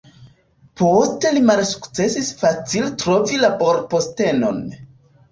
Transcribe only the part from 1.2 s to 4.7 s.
li malsukcesis facile trovi laborpostenon.